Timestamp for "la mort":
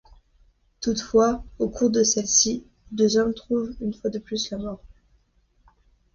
4.49-4.81